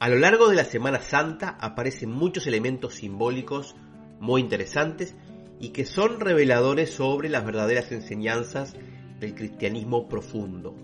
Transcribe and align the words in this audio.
A 0.00 0.08
lo 0.08 0.16
largo 0.16 0.48
de 0.48 0.54
la 0.54 0.64
Semana 0.64 1.00
Santa 1.00 1.56
aparecen 1.60 2.10
muchos 2.10 2.46
elementos 2.46 2.94
simbólicos 2.94 3.74
muy 4.20 4.40
interesantes 4.40 5.16
y 5.58 5.70
que 5.70 5.84
son 5.84 6.20
reveladores 6.20 6.90
sobre 6.90 7.28
las 7.28 7.44
verdaderas 7.44 7.90
enseñanzas 7.90 8.76
del 9.18 9.34
cristianismo 9.34 10.08
profundo. 10.08 10.76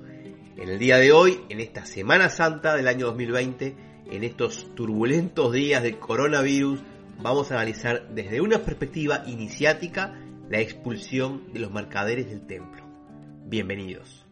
En 0.57 0.69
el 0.69 0.81
día 0.81 0.97
de 0.97 1.13
hoy, 1.13 1.41
en 1.49 1.61
esta 1.61 1.87
Semana 1.87 2.29
Santa 2.29 2.75
del 2.75 2.89
año 2.89 3.07
2020, 3.07 3.77
en 4.11 4.25
estos 4.25 4.75
turbulentos 4.75 5.53
días 5.53 5.85
de 5.85 5.97
coronavirus, 5.97 6.81
vamos 7.23 7.53
a 7.53 7.55
analizar 7.55 8.09
desde 8.09 8.41
una 8.41 8.65
perspectiva 8.65 9.23
iniciática 9.29 10.19
la 10.49 10.59
expulsión 10.59 11.53
de 11.53 11.61
los 11.61 11.71
mercaderes 11.71 12.27
del 12.27 12.47
templo. 12.49 12.83
Bienvenidos. 13.47 14.24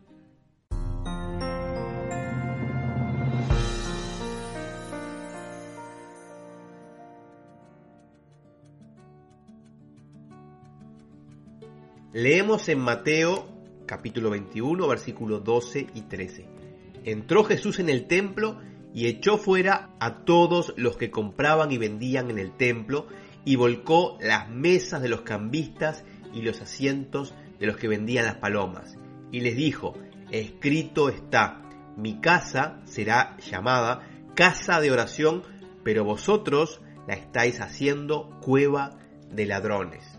Leemos 12.14 12.68
en 12.68 12.78
Mateo 12.78 13.48
capítulo 13.86 14.28
21 14.28 14.86
versículos 14.86 15.42
12 15.44 15.86
y 15.94 16.02
13. 16.02 16.46
Entró 17.06 17.42
Jesús 17.42 17.78
en 17.78 17.88
el 17.88 18.06
templo 18.06 18.60
y 18.92 19.06
echó 19.06 19.38
fuera 19.38 19.96
a 19.98 20.26
todos 20.26 20.74
los 20.76 20.98
que 20.98 21.10
compraban 21.10 21.72
y 21.72 21.78
vendían 21.78 22.30
en 22.30 22.38
el 22.38 22.54
templo 22.54 23.06
y 23.46 23.56
volcó 23.56 24.18
las 24.20 24.50
mesas 24.50 25.00
de 25.00 25.08
los 25.08 25.22
cambistas 25.22 26.04
y 26.34 26.42
los 26.42 26.60
asientos 26.60 27.34
de 27.58 27.66
los 27.66 27.78
que 27.78 27.88
vendían 27.88 28.26
las 28.26 28.36
palomas. 28.36 28.98
Y 29.30 29.40
les 29.40 29.56
dijo, 29.56 29.94
escrito 30.30 31.08
está, 31.08 31.62
mi 31.96 32.20
casa 32.20 32.82
será 32.84 33.38
llamada 33.38 34.06
casa 34.34 34.82
de 34.82 34.90
oración, 34.90 35.44
pero 35.82 36.04
vosotros 36.04 36.82
la 37.08 37.14
estáis 37.14 37.62
haciendo 37.62 38.38
cueva 38.42 38.98
de 39.30 39.46
ladrones. 39.46 40.11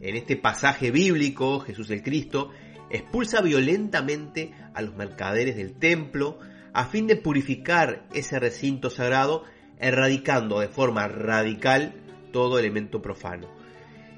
En 0.00 0.16
este 0.16 0.36
pasaje 0.36 0.90
bíblico, 0.90 1.60
Jesús 1.60 1.90
el 1.90 2.02
Cristo 2.02 2.50
expulsa 2.90 3.40
violentamente 3.40 4.52
a 4.74 4.82
los 4.82 4.94
mercaderes 4.94 5.56
del 5.56 5.78
templo 5.78 6.38
a 6.72 6.84
fin 6.84 7.06
de 7.06 7.16
purificar 7.16 8.06
ese 8.12 8.38
recinto 8.38 8.90
sagrado, 8.90 9.44
erradicando 9.78 10.60
de 10.60 10.68
forma 10.68 11.08
radical 11.08 11.94
todo 12.32 12.58
elemento 12.58 13.00
profano. 13.00 13.48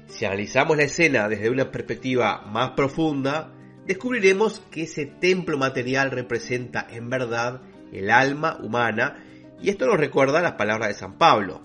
Si 0.07 0.25
analizamos 0.25 0.75
la 0.75 0.83
escena 0.83 1.29
desde 1.29 1.49
una 1.49 1.71
perspectiva 1.71 2.41
más 2.41 2.71
profunda, 2.71 3.53
descubriremos 3.85 4.59
que 4.71 4.83
ese 4.83 5.05
templo 5.05 5.57
material 5.57 6.11
representa 6.11 6.85
en 6.89 7.09
verdad 7.09 7.61
el 7.93 8.11
alma 8.11 8.57
humana, 8.61 9.23
y 9.61 9.69
esto 9.69 9.85
nos 9.85 9.97
recuerda 9.97 10.41
las 10.41 10.53
palabras 10.53 10.89
de 10.89 10.95
San 10.95 11.17
Pablo. 11.17 11.61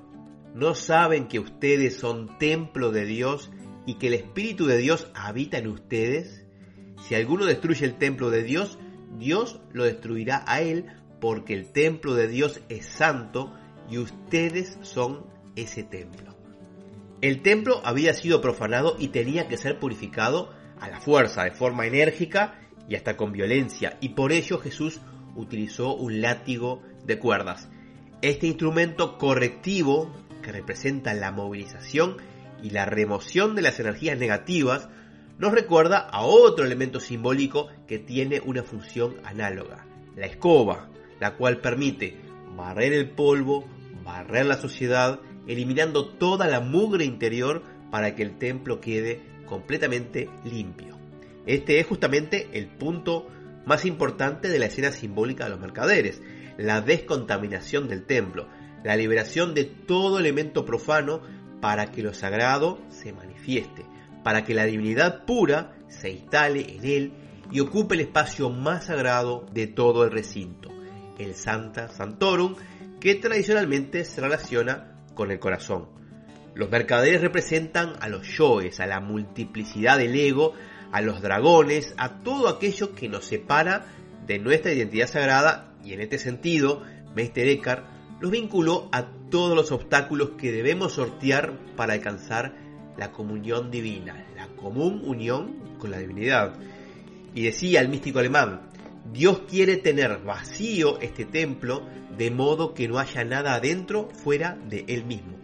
¿No 0.55 0.75
saben 0.75 1.27
que 1.27 1.41
ustedes 1.41 1.97
son 1.97 2.39
templo 2.39 2.93
de 2.93 3.05
Dios 3.05 3.51
y 3.87 3.95
que 3.95 4.09
el 4.09 4.15
Espíritu 4.15 4.67
de 4.67 4.79
Dios 4.79 5.09
habita 5.15 5.59
en 5.59 5.69
ustedes? 5.69 6.45
Si 7.07 7.15
alguno 7.15 7.45
destruye 7.45 7.85
el 7.85 7.97
templo 7.97 8.31
de 8.31 8.43
Dios, 8.43 8.79
Dios 9.19 9.61
lo 9.73 9.85
destruirá 9.85 10.45
a 10.47 10.61
él, 10.61 10.87
porque 11.21 11.55
el 11.55 11.73
templo 11.73 12.15
de 12.15 12.29
Dios 12.29 12.61
es 12.69 12.87
santo 12.87 13.55
y 13.89 13.99
ustedes 13.99 14.79
son 14.83 15.27
ese 15.57 15.83
templo. 15.83 16.35
El 17.21 17.43
templo 17.43 17.81
había 17.85 18.13
sido 18.13 18.41
profanado 18.41 18.97
y 18.99 19.09
tenía 19.09 19.49
que 19.49 19.57
ser 19.57 19.79
purificado 19.79 20.51
a 20.79 20.89
la 20.89 21.01
fuerza, 21.01 21.45
de 21.45 21.53
forma 21.53 21.87
enérgica 21.87 22.61
y 22.89 22.97
hasta 22.97 23.17
con 23.17 23.33
violencia, 23.33 23.97
y 24.01 24.11
por 24.11 24.33
ello 24.33 24.59
Jesús 24.59 25.01
utilizó 25.35 25.95
un 25.95 26.21
látigo 26.21 26.83
de 27.07 27.19
cuerdas. 27.19 27.69
Este 28.21 28.47
instrumento 28.47 29.17
correctivo, 29.19 30.15
que 30.43 30.53
representa 30.53 31.15
la 31.15 31.33
movilización 31.33 32.19
y 32.65 32.71
la 32.71 32.87
remoción 32.87 33.55
de 33.55 33.61
las 33.61 33.79
energías 33.79 34.19
negativas, 34.19 34.89
nos 35.39 35.53
recuerda 35.53 35.99
a 35.99 36.23
otro 36.23 36.65
elemento 36.65 36.99
simbólico 36.99 37.69
que 37.87 37.99
tiene 37.99 38.41
una 38.41 38.63
función 38.63 39.17
análoga, 39.23 39.87
la 40.17 40.25
escoba, 40.25 40.89
la 41.21 41.37
cual 41.37 41.59
permite 41.59 42.17
barrer 42.57 42.95
el 42.95 43.11
polvo, 43.11 43.69
barrer 44.03 44.47
la 44.47 44.57
sociedad, 44.57 45.21
eliminando 45.47 46.09
toda 46.09 46.47
la 46.47 46.61
mugre 46.61 47.05
interior 47.05 47.63
para 47.91 48.15
que 48.15 48.23
el 48.23 48.39
templo 48.39 48.81
quede 48.81 49.21
completamente 49.45 50.31
limpio. 50.45 50.99
Este 51.45 51.79
es 51.81 51.87
justamente 51.87 52.49
el 52.55 52.67
punto 52.69 53.29
más 53.67 53.85
importante 53.85 54.49
de 54.49 54.59
la 54.59 54.67
escena 54.67 54.91
simbólica 54.91 55.45
de 55.45 55.51
los 55.51 55.61
mercaderes, 55.61 56.23
la 56.57 56.81
descontaminación 56.81 57.89
del 57.89 58.07
templo, 58.07 58.49
la 58.83 58.97
liberación 58.97 59.53
de 59.53 59.65
todo 59.65 60.19
elemento 60.19 60.65
profano 60.65 61.21
para 61.65 61.87
que 61.87 62.03
lo 62.03 62.13
sagrado 62.13 62.79
se 62.91 63.15
manifieste, 63.15 63.87
para 64.23 64.45
que 64.45 64.53
la 64.53 64.67
divinidad 64.67 65.25
pura 65.25 65.73
se 65.89 66.11
instale 66.11 66.77
en 66.77 66.85
él 66.85 67.13
y 67.51 67.61
ocupe 67.61 67.95
el 67.95 68.03
espacio 68.03 68.51
más 68.51 68.85
sagrado 68.85 69.47
de 69.51 69.67
todo 69.67 70.05
el 70.05 70.11
recinto, 70.11 70.69
el 71.19 71.35
Santa 71.35 71.89
Santorum, 71.89 72.57
que 73.01 73.15
tradicionalmente 73.15 74.05
se 74.05 74.21
relaciona 74.21 75.01
con 75.15 75.31
el 75.31 75.39
corazón. 75.39 75.89
Los 76.55 76.69
mercaderes 76.69 77.23
representan 77.23 77.95
a 77.99 78.11
los 78.11 78.29
yoes, 78.37 78.79
a 78.79 78.87
la 78.87 79.01
multiplicidad 79.01 79.97
del 79.97 80.15
ego, 80.17 80.53
a 80.93 81.01
los 81.01 81.23
dragones, 81.23 81.95
a 81.97 82.21
todo 82.23 82.49
aquello 82.51 82.95
que 82.95 83.09
nos 83.09 83.25
separa 83.25 83.87
de 84.27 84.39
nuestra 84.39 84.71
identidad 84.71 85.07
sagrada 85.07 85.73
y 85.83 85.95
en 85.95 86.03
este 86.03 86.19
sentido, 86.19 86.83
Meister 87.15 87.49
Eckhart 87.49 87.94
los 88.25 88.31
vinculó 88.31 88.89
a 88.91 89.05
todos 89.29 89.55
los 89.55 89.71
obstáculos 89.71 90.31
que 90.39 90.51
debemos 90.51 90.95
sortear 90.95 91.59
para 91.77 91.93
alcanzar 91.93 92.57
la 92.97 93.13
comunión 93.13 93.71
divina, 93.71 94.27
la 94.35 94.47
común 94.57 95.03
unión 95.05 95.77
con 95.79 95.91
la 95.91 95.99
divinidad. 95.99 96.55
Y 97.35 97.43
decía 97.43 97.83
el 97.83 97.91
místico 97.91 98.21
alemán, 98.21 98.71
Dios 99.13 99.43
quiere 99.47 99.77
tener 99.77 100.21
vacío 100.23 100.99
este 101.01 101.27
templo 101.27 101.87
de 102.17 102.31
modo 102.31 102.73
que 102.73 102.89
no 102.89 102.99
haya 102.99 103.25
nada 103.25 103.57
adentro 103.57 104.09
fuera 104.09 104.57
de 104.71 104.87
él 104.89 105.05
mismo. 105.05 105.37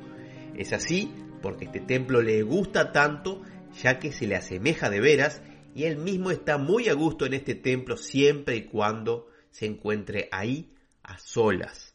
Es 0.57 0.73
así 0.73 1.13
porque 1.43 1.67
este 1.67 1.81
templo 1.81 2.23
le 2.23 2.43
gusta 2.43 2.93
tanto 2.93 3.43
ya 3.83 3.99
que 3.99 4.11
se 4.11 4.27
le 4.27 4.37
asemeja 4.37 4.89
de 4.89 5.01
veras 5.01 5.43
y 5.75 5.85
él 5.85 5.99
mismo 5.99 6.31
está 6.31 6.57
muy 6.57 6.89
a 6.89 6.95
gusto 6.95 7.27
en 7.27 7.35
este 7.35 7.55
templo 7.55 7.99
siempre 7.99 8.57
y 8.57 8.65
cuando 8.65 9.29
se 9.51 9.67
encuentre 9.67 10.31
ahí 10.33 10.73
a 11.03 11.19
solas. 11.19 11.90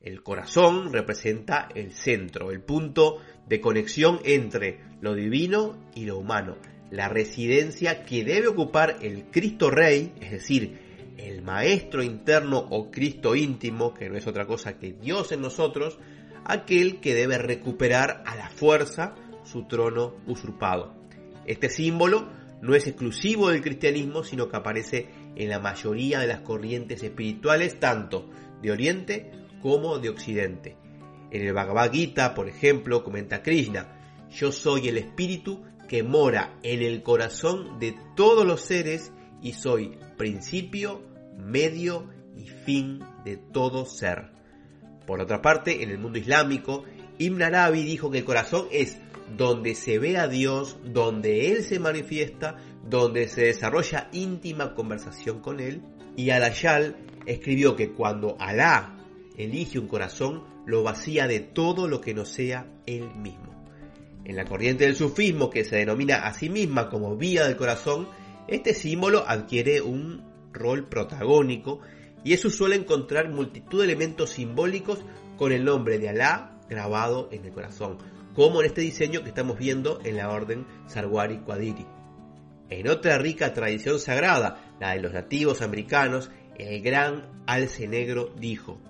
El 0.00 0.22
corazón 0.22 0.92
representa 0.92 1.68
el 1.74 1.92
centro, 1.92 2.50
el 2.50 2.60
punto 2.60 3.18
de 3.48 3.60
conexión 3.60 4.20
entre 4.24 4.80
lo 5.00 5.14
divino 5.14 5.76
y 5.94 6.04
lo 6.04 6.18
humano, 6.18 6.58
la 6.90 7.08
residencia 7.08 8.04
que 8.04 8.24
debe 8.24 8.48
ocupar 8.48 8.98
el 9.02 9.24
Cristo 9.30 9.70
Rey, 9.70 10.12
es 10.20 10.30
decir, 10.30 11.14
el 11.16 11.42
Maestro 11.42 12.02
interno 12.02 12.58
o 12.58 12.90
Cristo 12.90 13.34
íntimo, 13.34 13.94
que 13.94 14.08
no 14.10 14.16
es 14.16 14.26
otra 14.26 14.46
cosa 14.46 14.78
que 14.78 14.92
Dios 14.92 15.32
en 15.32 15.40
nosotros, 15.40 15.98
aquel 16.44 17.00
que 17.00 17.14
debe 17.14 17.38
recuperar 17.38 18.22
a 18.26 18.36
la 18.36 18.50
fuerza 18.50 19.14
su 19.44 19.64
trono 19.64 20.14
usurpado. 20.26 20.94
Este 21.46 21.70
símbolo 21.70 22.28
no 22.60 22.74
es 22.74 22.86
exclusivo 22.86 23.48
del 23.48 23.62
cristianismo, 23.62 24.24
sino 24.24 24.48
que 24.48 24.56
aparece 24.56 25.08
en 25.36 25.48
la 25.48 25.58
mayoría 25.58 26.20
de 26.20 26.26
las 26.26 26.40
corrientes 26.40 27.02
espirituales, 27.02 27.80
tanto 27.80 28.28
de 28.62 28.72
Oriente 28.72 29.45
como 29.62 29.98
de 29.98 30.08
Occidente. 30.08 30.76
En 31.30 31.46
el 31.46 31.52
Bhagavad 31.52 31.92
Gita, 31.92 32.34
por 32.34 32.48
ejemplo, 32.48 33.02
comenta 33.02 33.42
Krishna, 33.42 34.26
yo 34.30 34.52
soy 34.52 34.88
el 34.88 34.98
espíritu 34.98 35.62
que 35.88 36.02
mora 36.02 36.58
en 36.62 36.82
el 36.82 37.02
corazón 37.02 37.78
de 37.78 37.94
todos 38.16 38.46
los 38.46 38.60
seres 38.60 39.12
y 39.42 39.52
soy 39.52 39.98
principio, 40.16 41.02
medio 41.36 42.08
y 42.36 42.46
fin 42.46 43.00
de 43.24 43.36
todo 43.36 43.86
ser. 43.86 44.30
Por 45.06 45.20
otra 45.20 45.40
parte, 45.40 45.82
en 45.82 45.90
el 45.90 45.98
mundo 45.98 46.18
islámico, 46.18 46.84
Ibn 47.18 47.42
Arabi 47.42 47.84
dijo 47.84 48.10
que 48.10 48.18
el 48.18 48.24
corazón 48.24 48.66
es 48.72 48.98
donde 49.36 49.74
se 49.74 49.98
ve 49.98 50.18
a 50.18 50.28
Dios, 50.28 50.78
donde 50.84 51.52
Él 51.52 51.64
se 51.64 51.78
manifiesta, 51.78 52.56
donde 52.88 53.28
se 53.28 53.42
desarrolla 53.42 54.08
íntima 54.12 54.74
conversación 54.74 55.40
con 55.40 55.60
Él, 55.60 55.82
y 56.16 56.30
Al-Ayal 56.30 56.96
escribió 57.26 57.76
que 57.76 57.92
cuando 57.92 58.36
Alá 58.38 58.96
elige 59.36 59.78
un 59.78 59.88
corazón, 59.88 60.44
lo 60.66 60.82
vacía 60.82 61.26
de 61.26 61.40
todo 61.40 61.88
lo 61.88 62.00
que 62.00 62.14
no 62.14 62.24
sea 62.24 62.66
él 62.86 63.14
mismo. 63.14 63.54
En 64.24 64.36
la 64.36 64.44
corriente 64.44 64.84
del 64.84 64.96
sufismo, 64.96 65.50
que 65.50 65.64
se 65.64 65.76
denomina 65.76 66.26
a 66.26 66.34
sí 66.34 66.50
misma 66.50 66.88
como 66.88 67.16
vía 67.16 67.44
del 67.46 67.56
corazón, 67.56 68.08
este 68.48 68.74
símbolo 68.74 69.24
adquiere 69.26 69.80
un 69.80 70.24
rol 70.52 70.88
protagónico 70.88 71.80
y 72.24 72.32
eso 72.32 72.50
suele 72.50 72.76
encontrar 72.76 73.30
multitud 73.30 73.78
de 73.78 73.84
elementos 73.84 74.30
simbólicos 74.30 74.98
con 75.36 75.52
el 75.52 75.64
nombre 75.64 75.98
de 75.98 76.08
Alá 76.08 76.58
grabado 76.68 77.28
en 77.30 77.44
el 77.44 77.52
corazón, 77.52 77.98
como 78.34 78.60
en 78.60 78.66
este 78.66 78.80
diseño 78.80 79.22
que 79.22 79.28
estamos 79.28 79.58
viendo 79.58 80.00
en 80.04 80.16
la 80.16 80.30
orden 80.30 80.66
Sarwari 80.86 81.38
Quadiri. 81.38 81.86
En 82.68 82.88
otra 82.88 83.18
rica 83.18 83.54
tradición 83.54 84.00
sagrada, 84.00 84.74
la 84.80 84.94
de 84.94 85.00
los 85.00 85.12
nativos 85.12 85.62
americanos, 85.62 86.30
el 86.58 86.82
gran 86.82 87.44
alce 87.46 87.86
negro 87.86 88.34
dijo, 88.36 88.80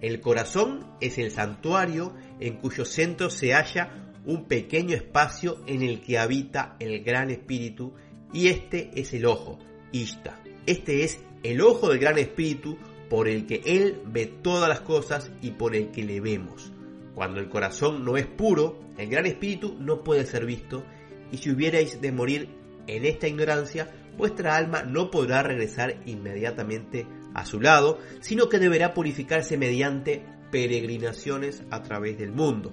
el 0.00 0.20
corazón 0.20 0.86
es 1.00 1.18
el 1.18 1.30
santuario 1.30 2.14
en 2.40 2.56
cuyo 2.56 2.84
centro 2.84 3.30
se 3.30 3.52
halla 3.52 4.12
un 4.24 4.44
pequeño 4.44 4.94
espacio 4.94 5.62
en 5.66 5.82
el 5.82 6.00
que 6.00 6.18
habita 6.18 6.76
el 6.78 7.02
gran 7.02 7.30
espíritu 7.30 7.94
y 8.32 8.48
este 8.48 8.90
es 8.94 9.12
el 9.14 9.26
ojo, 9.26 9.58
Ishta. 9.90 10.40
Este 10.66 11.02
es 11.02 11.20
el 11.42 11.60
ojo 11.62 11.88
del 11.88 11.98
gran 11.98 12.18
espíritu 12.18 12.76
por 13.08 13.26
el 13.26 13.46
que 13.46 13.62
él 13.64 14.02
ve 14.06 14.26
todas 14.26 14.68
las 14.68 14.80
cosas 14.80 15.30
y 15.40 15.52
por 15.52 15.74
el 15.74 15.90
que 15.90 16.04
le 16.04 16.20
vemos. 16.20 16.72
Cuando 17.14 17.40
el 17.40 17.48
corazón 17.48 18.04
no 18.04 18.16
es 18.16 18.26
puro, 18.26 18.78
el 18.98 19.08
gran 19.08 19.26
espíritu 19.26 19.76
no 19.80 20.04
puede 20.04 20.26
ser 20.26 20.44
visto 20.44 20.84
y 21.32 21.38
si 21.38 21.50
hubierais 21.50 22.00
de 22.00 22.12
morir 22.12 22.48
en 22.86 23.04
esta 23.04 23.28
ignorancia, 23.28 23.90
vuestra 24.16 24.56
alma 24.56 24.82
no 24.82 25.10
podrá 25.10 25.42
regresar 25.42 25.96
inmediatamente 26.06 27.06
a 27.40 27.46
su 27.46 27.60
lado, 27.60 27.98
sino 28.20 28.48
que 28.48 28.58
deberá 28.58 28.94
purificarse 28.94 29.56
mediante 29.56 30.24
peregrinaciones 30.50 31.62
a 31.70 31.82
través 31.82 32.18
del 32.18 32.32
mundo 32.32 32.72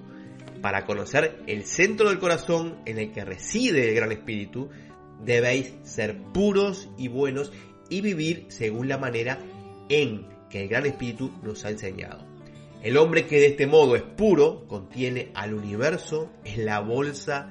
para 0.60 0.84
conocer 0.84 1.42
el 1.46 1.64
centro 1.64 2.08
del 2.08 2.18
corazón 2.18 2.78
en 2.86 2.98
el 2.98 3.12
que 3.12 3.24
reside 3.24 3.88
el 3.88 3.94
Gran 3.94 4.12
Espíritu, 4.12 4.68
debéis 5.22 5.74
ser 5.82 6.20
puros 6.32 6.88
y 6.98 7.08
buenos 7.08 7.52
y 7.88 8.00
vivir 8.00 8.46
según 8.48 8.88
la 8.88 8.98
manera 8.98 9.38
en 9.88 10.26
que 10.50 10.62
el 10.62 10.68
Gran 10.68 10.86
Espíritu 10.86 11.30
nos 11.42 11.64
ha 11.64 11.70
enseñado. 11.70 12.26
El 12.82 12.96
hombre 12.96 13.26
que 13.26 13.38
de 13.38 13.46
este 13.46 13.66
modo 13.66 13.96
es 13.96 14.02
puro 14.02 14.66
contiene 14.66 15.30
al 15.34 15.54
universo 15.54 16.30
en 16.44 16.66
la 16.66 16.80
bolsa 16.80 17.48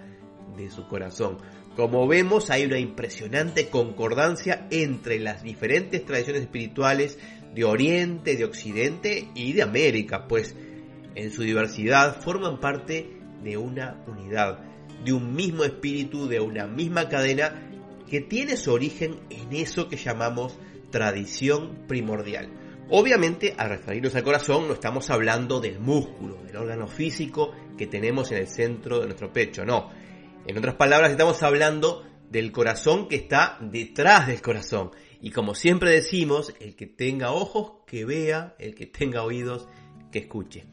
de 0.57 0.69
su 0.69 0.87
corazón. 0.87 1.37
Como 1.75 2.07
vemos, 2.07 2.51
hay 2.51 2.65
una 2.65 2.79
impresionante 2.79 3.67
concordancia 3.67 4.65
entre 4.71 5.19
las 5.19 5.43
diferentes 5.43 6.05
tradiciones 6.05 6.43
espirituales 6.43 7.19
de 7.53 7.65
Oriente, 7.65 8.37
de 8.37 8.45
Occidente 8.45 9.27
y 9.35 9.51
de 9.51 9.61
América, 9.61 10.25
pues 10.27 10.55
en 11.15 11.31
su 11.31 11.43
diversidad 11.43 12.21
forman 12.21 12.61
parte 12.61 13.17
de 13.43 13.57
una 13.57 14.01
unidad, 14.07 14.59
de 15.03 15.11
un 15.11 15.35
mismo 15.35 15.65
espíritu, 15.65 16.27
de 16.27 16.39
una 16.39 16.65
misma 16.65 17.09
cadena 17.09 17.69
que 18.09 18.21
tiene 18.21 18.55
su 18.55 18.71
origen 18.71 19.19
en 19.29 19.53
eso 19.53 19.89
que 19.89 19.97
llamamos 19.97 20.57
tradición 20.91 21.85
primordial. 21.87 22.49
Obviamente, 22.89 23.53
al 23.57 23.69
referirnos 23.69 24.15
al 24.15 24.23
corazón, 24.23 24.67
no 24.67 24.75
estamos 24.75 25.09
hablando 25.09 25.59
del 25.59 25.79
músculo, 25.79 26.37
del 26.43 26.55
órgano 26.55 26.87
físico 26.87 27.51
que 27.77 27.87
tenemos 27.87 28.31
en 28.31 28.37
el 28.37 28.47
centro 28.47 28.99
de 28.99 29.07
nuestro 29.07 29.33
pecho, 29.33 29.65
no. 29.65 30.04
En 30.47 30.59
otras 30.59 30.75
palabras, 30.75 31.09
estamos 31.09 31.41
hablando 31.41 32.05
del 32.29 32.51
corazón 32.51 33.07
que 33.07 33.15
está 33.15 33.57
detrás 33.61 34.27
del 34.27 34.43
corazón. 34.43 34.91
Y 35.19 35.31
como 35.31 35.55
siempre 35.55 35.89
decimos, 35.89 36.53
el 36.59 36.75
que 36.75 36.85
tenga 36.85 37.31
ojos, 37.31 37.83
que 37.87 38.05
vea, 38.05 38.55
el 38.59 38.75
que 38.75 38.85
tenga 38.85 39.23
oídos, 39.23 39.67
que 40.11 40.19
escuche. 40.19 40.65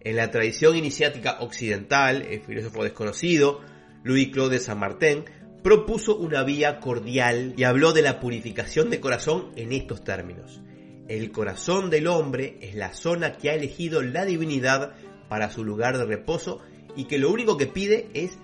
En 0.00 0.16
la 0.16 0.30
tradición 0.30 0.76
iniciática 0.76 1.38
occidental, 1.40 2.20
el 2.20 2.42
filósofo 2.42 2.84
desconocido, 2.84 3.62
Louis 4.02 4.28
Claude 4.28 4.56
de 4.56 4.60
Saint-Martin, 4.60 5.24
propuso 5.62 6.18
una 6.18 6.42
vía 6.42 6.78
cordial 6.78 7.54
y 7.56 7.64
habló 7.64 7.94
de 7.94 8.02
la 8.02 8.20
purificación 8.20 8.90
de 8.90 9.00
corazón 9.00 9.52
en 9.56 9.72
estos 9.72 10.04
términos. 10.04 10.60
El 11.08 11.32
corazón 11.32 11.88
del 11.88 12.08
hombre 12.08 12.58
es 12.60 12.74
la 12.74 12.92
zona 12.92 13.38
que 13.38 13.48
ha 13.48 13.54
elegido 13.54 14.02
la 14.02 14.26
divinidad 14.26 14.92
para 15.30 15.50
su 15.50 15.64
lugar 15.64 15.96
de 15.96 16.04
reposo 16.04 16.60
y 16.94 17.04
que 17.04 17.16
lo 17.16 17.30
único 17.30 17.56
que 17.56 17.66
pide 17.66 18.08
es 18.12 18.38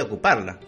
a 0.00 0.04
ocuparla. 0.04 0.60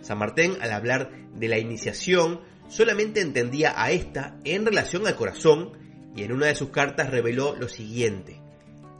San 0.00 0.18
Martín, 0.18 0.56
al 0.60 0.72
hablar 0.72 1.10
de 1.34 1.48
la 1.48 1.58
iniciación, 1.58 2.40
solamente 2.68 3.20
entendía 3.20 3.74
a 3.76 3.90
esta 3.90 4.38
en 4.44 4.64
relación 4.64 5.06
al 5.06 5.16
corazón 5.16 5.72
y 6.14 6.22
en 6.22 6.32
una 6.32 6.46
de 6.46 6.54
sus 6.54 6.70
cartas 6.70 7.10
reveló 7.10 7.56
lo 7.56 7.68
siguiente. 7.68 8.40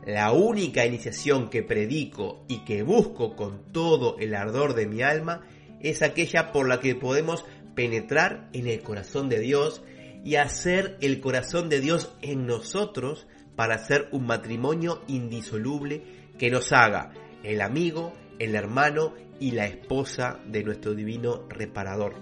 La 0.07 0.33
única 0.33 0.87
iniciación 0.87 1.51
que 1.51 1.63
predico 1.63 2.45
y 2.49 2.65
que 2.65 2.83
busco 2.83 3.37
con 3.37 3.73
todo 3.73 4.17
el 4.19 4.35
ardor 4.35 4.75
de 4.75 4.87
mi 4.87 5.03
alma 5.03 5.43
es 5.81 6.03
aquella 6.03 6.51
por 6.51 6.69
la 6.69 6.81
que 6.81 6.95
podemos 6.95 7.45
penetrar 7.75 8.49
en 8.53 8.67
el 8.67 8.83
corazón 8.83 9.29
de 9.29 9.39
Dios 9.39 9.83
y 10.25 10.37
hacer 10.37 10.97
el 11.01 11.21
corazón 11.21 11.69
de 11.69 11.81
Dios 11.81 12.13
en 12.23 12.47
nosotros 12.47 13.27
para 13.55 13.75
hacer 13.75 14.09
un 14.13 14.27
matrimonio 14.27 15.03
indisoluble 15.09 16.03
que 16.39 16.51
nos 16.51 16.73
haga 16.73 17.13
el 17.43 17.61
amigo, 17.61 18.13
el 18.39 18.55
hermano 18.55 19.15
y 19.41 19.53
la 19.53 19.67
esposa 19.67 20.41
de 20.47 20.65
nuestro 20.65 20.95
divino 20.95 21.47
reparador. 21.49 22.15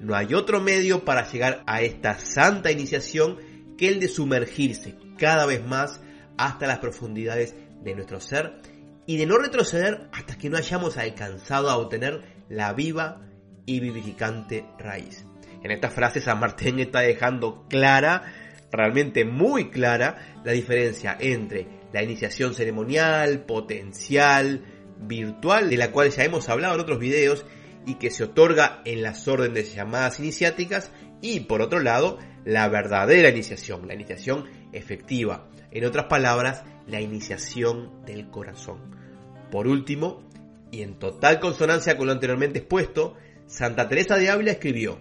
No 0.00 0.14
hay 0.14 0.34
otro 0.34 0.60
medio 0.60 1.04
para 1.04 1.30
llegar 1.30 1.62
a 1.66 1.82
esta 1.82 2.18
santa 2.18 2.70
iniciación 2.70 3.38
que 3.78 3.88
el 3.88 4.00
de 4.00 4.08
sumergirse 4.08 4.96
cada 5.18 5.46
vez 5.46 5.64
más 5.64 6.00
hasta 6.36 6.66
las 6.66 6.78
profundidades 6.78 7.54
de 7.82 7.94
nuestro 7.94 8.20
ser 8.20 8.60
y 9.06 9.16
de 9.16 9.26
no 9.26 9.38
retroceder 9.38 10.08
hasta 10.12 10.36
que 10.36 10.50
no 10.50 10.56
hayamos 10.56 10.96
alcanzado 10.96 11.70
a 11.70 11.76
obtener 11.76 12.22
la 12.48 12.72
viva 12.72 13.22
y 13.66 13.80
vivificante 13.80 14.66
raíz. 14.78 15.24
En 15.62 15.70
esta 15.70 15.90
frase 15.90 16.20
San 16.20 16.40
Martín 16.40 16.78
está 16.78 17.00
dejando 17.00 17.66
clara, 17.68 18.22
realmente 18.70 19.24
muy 19.24 19.70
clara, 19.70 20.40
la 20.44 20.52
diferencia 20.52 21.16
entre 21.18 21.66
la 21.92 22.02
iniciación 22.02 22.54
ceremonial, 22.54 23.44
potencial, 23.46 24.62
virtual, 25.06 25.70
de 25.70 25.76
la 25.76 25.90
cual 25.90 26.10
ya 26.10 26.24
hemos 26.24 26.48
hablado 26.48 26.74
en 26.74 26.80
otros 26.80 26.98
videos 26.98 27.44
y 27.86 27.94
que 27.96 28.10
se 28.10 28.24
otorga 28.24 28.80
en 28.84 29.02
las 29.02 29.28
órdenes 29.28 29.74
llamadas 29.74 30.18
iniciáticas, 30.18 30.90
y 31.20 31.40
por 31.40 31.62
otro 31.62 31.80
lado, 31.80 32.18
la 32.44 32.68
verdadera 32.68 33.30
iniciación, 33.30 33.86
la 33.86 33.94
iniciación 33.94 34.44
efectiva, 34.72 35.48
en 35.70 35.84
otras 35.84 36.06
palabras, 36.06 36.64
la 36.86 37.00
iniciación 37.00 38.04
del 38.04 38.28
corazón. 38.30 38.78
Por 39.50 39.66
último, 39.66 40.22
y 40.70 40.82
en 40.82 40.98
total 40.98 41.40
consonancia 41.40 41.96
con 41.96 42.06
lo 42.06 42.12
anteriormente 42.12 42.58
expuesto, 42.60 43.16
Santa 43.46 43.88
Teresa 43.88 44.16
de 44.16 44.30
Ávila 44.30 44.52
escribió, 44.52 44.98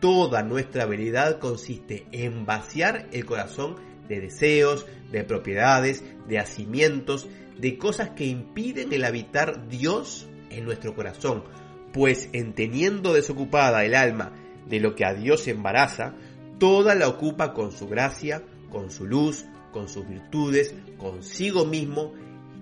Toda 0.00 0.42
nuestra 0.42 0.84
habilidad 0.84 1.38
consiste 1.38 2.06
en 2.12 2.46
vaciar 2.46 3.08
el 3.12 3.26
corazón 3.26 3.76
de 4.10 4.20
deseos, 4.20 4.86
de 5.10 5.24
propiedades, 5.24 6.04
de 6.28 6.38
hacimientos, 6.38 7.28
de 7.58 7.78
cosas 7.78 8.10
que 8.10 8.26
impiden 8.26 8.92
el 8.92 9.04
habitar 9.04 9.68
Dios 9.68 10.28
en 10.50 10.64
nuestro 10.64 10.94
corazón, 10.94 11.44
pues 11.92 12.28
en 12.32 12.52
teniendo 12.54 13.14
desocupada 13.14 13.84
el 13.84 13.94
alma 13.94 14.32
de 14.68 14.80
lo 14.80 14.94
que 14.94 15.04
a 15.04 15.14
Dios 15.14 15.46
embaraza, 15.48 16.14
toda 16.58 16.94
la 16.94 17.08
ocupa 17.08 17.54
con 17.54 17.72
su 17.72 17.86
gracia, 17.86 18.42
con 18.68 18.90
su 18.90 19.06
luz, 19.06 19.46
con 19.72 19.88
sus 19.88 20.08
virtudes, 20.08 20.74
consigo 20.98 21.64
mismo, 21.64 22.12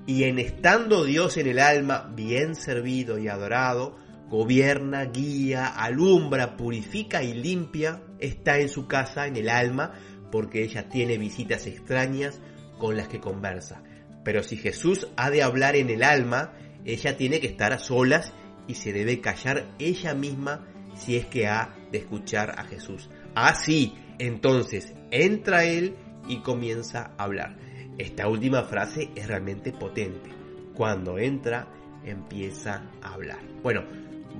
y 0.07 0.25
en 0.25 0.39
estando 0.39 1.05
Dios 1.05 1.37
en 1.39 1.47
el 1.47 1.59
alma 1.59 2.11
bien 2.15 2.55
servido 2.55 3.19
y 3.19 3.29
adorado, 3.29 3.97
gobierna, 4.29 5.05
guía, 5.07 5.67
alumbra, 5.67 6.57
purifica 6.57 7.23
y 7.23 7.33
limpia, 7.33 8.03
está 8.19 8.59
en 8.59 8.69
su 8.69 8.87
casa, 8.87 9.27
en 9.27 9.37
el 9.37 9.49
alma, 9.49 9.95
porque 10.31 10.63
ella 10.63 10.89
tiene 10.89 11.19
visitas 11.19 11.67
extrañas 11.67 12.41
con 12.79 12.97
las 12.97 13.09
que 13.09 13.21
conversa. 13.21 13.83
Pero 14.25 14.43
si 14.43 14.57
Jesús 14.57 15.09
ha 15.17 15.31
de 15.31 15.43
hablar 15.43 15.77
en 15.77 15.91
el 15.91 16.03
alma, 16.03 16.53
ella 16.85 17.17
tiene 17.17 17.41
que 17.41 17.47
estar 17.47 17.73
a 17.73 17.79
solas 17.79 18.33
y 18.67 18.75
se 18.75 18.93
debe 18.93 19.21
callar 19.21 19.67
ella 19.79 20.15
misma 20.15 20.67
si 20.95 21.17
es 21.17 21.27
que 21.27 21.47
ha 21.47 21.75
de 21.91 21.99
escuchar 21.99 22.59
a 22.59 22.65
Jesús. 22.65 23.09
Así, 23.35 23.95
entonces 24.19 24.95
entra 25.11 25.65
Él 25.65 25.95
y 26.29 26.41
comienza 26.41 27.13
a 27.17 27.25
hablar. 27.25 27.57
Esta 27.99 28.29
última 28.29 28.63
frase 28.65 29.11
es 29.17 29.27
realmente 29.27 29.73
potente. 29.73 30.31
Cuando 30.75 31.19
entra, 31.19 31.69
empieza 32.05 32.91
a 33.03 33.15
hablar. 33.15 33.41
Bueno, 33.63 33.85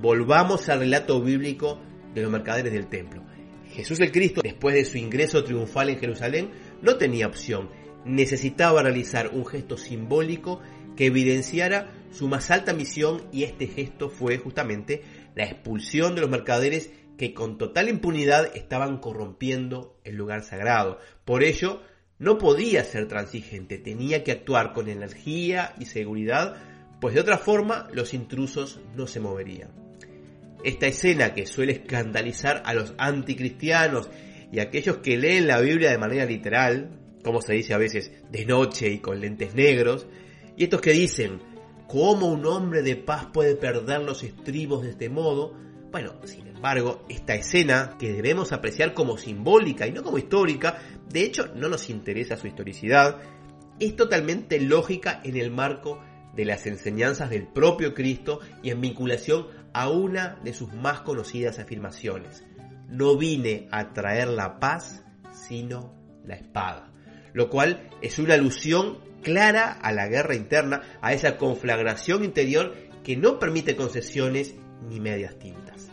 volvamos 0.01 0.69
al 0.69 0.79
relato 0.79 1.21
bíblico 1.21 1.79
de 2.13 2.21
los 2.21 2.31
mercaderes 2.31 2.71
del 2.71 2.87
templo. 2.87 3.23
Jesús 3.69 3.99
el 3.99 4.11
Cristo, 4.11 4.41
después 4.43 4.75
de 4.75 4.85
su 4.85 4.97
ingreso 4.97 5.43
triunfal 5.43 5.89
en 5.89 5.99
Jerusalén, 5.99 6.51
no 6.81 6.97
tenía 6.97 7.27
opción. 7.27 7.69
Necesitaba 8.05 8.81
realizar 8.81 9.29
un 9.33 9.45
gesto 9.45 9.77
simbólico 9.77 10.61
que 10.95 11.07
evidenciara 11.07 11.93
su 12.11 12.27
más 12.27 12.49
alta 12.51 12.73
misión 12.73 13.23
y 13.31 13.43
este 13.43 13.67
gesto 13.67 14.09
fue 14.09 14.37
justamente 14.37 15.03
la 15.35 15.45
expulsión 15.45 16.15
de 16.15 16.21
los 16.21 16.29
mercaderes 16.29 16.91
que 17.17 17.33
con 17.33 17.57
total 17.57 17.89
impunidad 17.89 18.55
estaban 18.55 18.97
corrompiendo 18.97 19.99
el 20.03 20.15
lugar 20.15 20.43
sagrado. 20.43 20.99
Por 21.25 21.43
ello, 21.43 21.81
no 22.17 22.37
podía 22.37 22.83
ser 22.83 23.07
transigente, 23.07 23.77
tenía 23.77 24.23
que 24.23 24.31
actuar 24.31 24.73
con 24.73 24.89
energía 24.89 25.73
y 25.79 25.85
seguridad, 25.85 26.55
pues 26.99 27.13
de 27.15 27.21
otra 27.21 27.37
forma 27.37 27.87
los 27.93 28.13
intrusos 28.13 28.81
no 28.95 29.07
se 29.07 29.19
moverían. 29.19 29.88
Esta 30.63 30.87
escena 30.87 31.33
que 31.33 31.45
suele 31.45 31.73
escandalizar 31.73 32.63
a 32.65 32.73
los 32.73 32.93
anticristianos 32.97 34.09
y 34.51 34.59
a 34.59 34.63
aquellos 34.63 34.97
que 34.97 35.17
leen 35.17 35.47
la 35.47 35.61
Biblia 35.61 35.91
de 35.91 35.97
manera 35.97 36.25
literal, 36.25 36.99
como 37.23 37.41
se 37.41 37.53
dice 37.53 37.73
a 37.73 37.77
veces, 37.77 38.11
de 38.29 38.45
noche 38.45 38.89
y 38.89 38.99
con 38.99 39.19
lentes 39.19 39.55
negros, 39.55 40.07
y 40.57 40.63
estos 40.63 40.81
que 40.81 40.91
dicen, 40.91 41.39
¿cómo 41.87 42.27
un 42.27 42.45
hombre 42.45 42.81
de 42.81 42.95
paz 42.95 43.27
puede 43.31 43.55
perder 43.55 44.01
los 44.01 44.23
estribos 44.23 44.83
de 44.83 44.91
este 44.91 45.09
modo? 45.09 45.55
Bueno, 45.91 46.13
sin 46.25 46.47
embargo, 46.47 47.05
esta 47.09 47.35
escena, 47.35 47.95
que 47.97 48.11
debemos 48.11 48.51
apreciar 48.51 48.93
como 48.93 49.17
simbólica 49.17 49.87
y 49.87 49.91
no 49.91 50.03
como 50.03 50.17
histórica, 50.17 50.77
de 51.09 51.23
hecho 51.23 51.47
no 51.55 51.69
nos 51.69 51.89
interesa 51.89 52.37
su 52.37 52.47
historicidad, 52.47 53.21
es 53.79 53.95
totalmente 53.95 54.59
lógica 54.59 55.21
en 55.23 55.37
el 55.37 55.51
marco 55.51 56.01
de 56.35 56.45
las 56.45 56.67
enseñanzas 56.67 57.29
del 57.29 57.47
propio 57.47 57.93
Cristo 57.93 58.39
y 58.61 58.69
en 58.69 58.81
vinculación 58.81 59.47
a 59.73 59.89
una 59.89 60.39
de 60.43 60.53
sus 60.53 60.73
más 60.73 61.01
conocidas 61.01 61.59
afirmaciones. 61.59 62.43
No 62.87 63.17
vine 63.17 63.67
a 63.71 63.93
traer 63.93 64.27
la 64.27 64.59
paz, 64.59 65.03
sino 65.31 65.93
la 66.25 66.35
espada. 66.35 66.91
Lo 67.33 67.49
cual 67.49 67.89
es 68.01 68.19
una 68.19 68.33
alusión 68.33 68.99
clara 69.21 69.71
a 69.71 69.91
la 69.91 70.07
guerra 70.07 70.35
interna, 70.35 70.81
a 71.01 71.13
esa 71.13 71.37
conflagración 71.37 72.23
interior 72.23 72.75
que 73.03 73.15
no 73.17 73.39
permite 73.39 73.75
concesiones 73.75 74.55
ni 74.87 74.99
medias 74.99 75.37
tintas. 75.37 75.89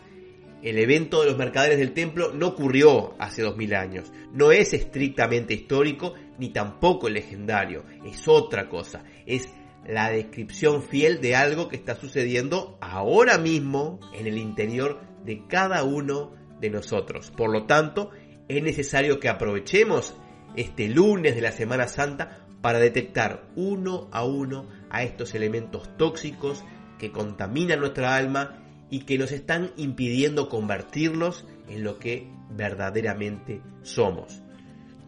El 0.63 0.79
evento 0.79 1.21
de 1.21 1.27
los 1.27 1.37
mercaderes 1.37 1.77
del 1.77 1.93
templo 1.93 2.33
no 2.33 2.47
ocurrió 2.47 3.13
hace 3.19 3.43
dos 3.43 3.55
mil 3.57 3.75
años, 3.75 4.11
no 4.33 4.51
es 4.51 4.73
estrictamente 4.73 5.53
histórico 5.53 6.15
ni 6.39 6.49
tampoco 6.49 7.09
legendario, 7.09 7.85
es 8.05 8.27
otra 8.27 8.67
cosa, 8.67 9.03
es 9.25 9.49
la 9.85 10.09
descripción 10.09 10.83
fiel 10.83 11.21
de 11.21 11.35
algo 11.35 11.69
que 11.69 11.75
está 11.75 11.95
sucediendo 11.95 12.77
ahora 12.81 13.37
mismo 13.37 13.99
en 14.13 14.27
el 14.27 14.37
interior 14.37 14.99
de 15.23 15.45
cada 15.47 15.83
uno 15.83 16.33
de 16.59 16.69
nosotros. 16.69 17.31
Por 17.31 17.51
lo 17.51 17.65
tanto, 17.65 18.11
es 18.47 18.63
necesario 18.63 19.19
que 19.19 19.29
aprovechemos 19.29 20.15
este 20.55 20.89
lunes 20.89 21.35
de 21.35 21.41
la 21.41 21.51
Semana 21.51 21.87
Santa 21.87 22.45
para 22.61 22.79
detectar 22.79 23.47
uno 23.55 24.09
a 24.11 24.25
uno 24.25 24.67
a 24.89 25.03
estos 25.03 25.35
elementos 25.35 25.95
tóxicos 25.97 26.63
que 26.97 27.11
contaminan 27.11 27.79
nuestra 27.79 28.15
alma 28.15 28.63
y 28.89 29.01
que 29.01 29.17
nos 29.17 29.31
están 29.31 29.71
impidiendo 29.77 30.49
convertirnos 30.49 31.45
en 31.67 31.83
lo 31.83 31.99
que 31.99 32.29
verdaderamente 32.49 33.61
somos. 33.83 34.41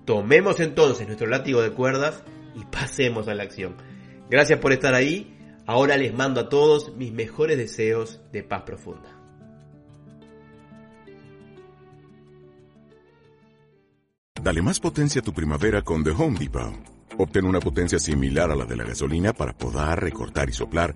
Tomemos 0.05 0.59
entonces 0.59 1.07
nuestro 1.07 1.27
látigo 1.27 1.61
de 1.61 1.71
cuerdas 1.71 2.23
y 2.55 2.65
pasemos 2.65 3.27
a 3.27 3.35
la 3.35 3.43
acción. 3.43 3.75
Gracias 4.29 4.59
por 4.59 4.71
estar 4.71 4.93
ahí. 4.93 5.35
Ahora 5.65 5.97
les 5.97 6.13
mando 6.13 6.41
a 6.41 6.49
todos 6.49 6.95
mis 6.95 7.11
mejores 7.11 7.57
deseos 7.57 8.21
de 8.31 8.43
paz 8.43 8.63
profunda. 8.63 9.09
Dale 14.41 14.61
más 14.61 14.79
potencia 14.79 15.21
a 15.21 15.23
tu 15.23 15.33
primavera 15.33 15.81
con 15.81 16.03
The 16.03 16.11
Home 16.11 16.39
Depot. 16.39 16.73
Obtén 17.17 17.45
una 17.45 17.59
potencia 17.59 17.99
similar 17.99 18.49
a 18.49 18.55
la 18.55 18.65
de 18.65 18.77
la 18.77 18.85
gasolina 18.85 19.33
para 19.33 19.51
podar, 19.51 20.01
recortar 20.01 20.49
y 20.49 20.53
soplar 20.53 20.95